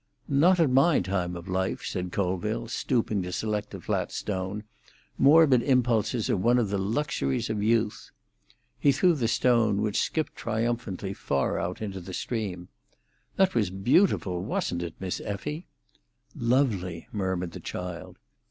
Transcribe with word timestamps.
"Not 0.27 0.59
at 0.59 0.71
my 0.71 0.99
time 0.99 1.35
of 1.35 1.47
life," 1.47 1.85
said 1.85 2.11
Colville, 2.11 2.67
stooping 2.67 3.21
to 3.21 3.31
select 3.31 3.75
a 3.75 3.79
flat 3.79 4.11
stone. 4.11 4.63
"Morbid 5.19 5.61
impulses 5.61 6.27
are 6.27 6.35
one 6.35 6.57
of 6.57 6.69
the 6.71 6.79
luxuries 6.79 7.51
of 7.51 7.61
youth." 7.61 8.09
He 8.79 8.91
threw 8.91 9.13
the 9.13 9.27
stone, 9.27 9.79
which 9.79 9.99
skipped 10.01 10.35
triumphantly 10.35 11.13
far 11.13 11.59
out 11.59 11.83
into 11.83 11.99
the 11.99 12.15
stream. 12.15 12.67
"That 13.35 13.53
was 13.53 13.69
beautiful, 13.69 14.43
wasn't 14.43 14.81
it, 14.81 14.95
Miss 14.99 15.21
Effie?" 15.23 15.67
"Lovely!" 16.35 17.07
murmured 17.11 17.51
the 17.51 17.59
child. 17.59 18.17